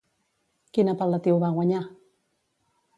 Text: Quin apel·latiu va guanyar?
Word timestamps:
Quin 0.77 0.89
apel·latiu 0.95 1.39
va 1.47 1.53
guanyar? 1.59 1.85